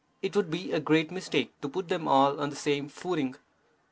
[0.23, 3.35] It would be a great mistake to put them all on the same footing.